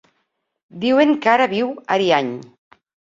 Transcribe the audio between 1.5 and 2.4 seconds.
viu a Ariany.